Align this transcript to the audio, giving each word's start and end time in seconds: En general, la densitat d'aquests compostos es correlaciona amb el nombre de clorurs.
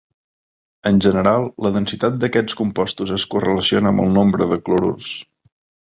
En 0.89 1.01
general, 1.05 1.45
la 1.67 1.71
densitat 1.77 2.17
d'aquests 2.25 2.59
compostos 2.63 3.15
es 3.21 3.29
correlaciona 3.35 3.95
amb 3.95 4.05
el 4.09 4.13
nombre 4.21 4.53
de 4.55 4.63
clorurs. 4.69 5.17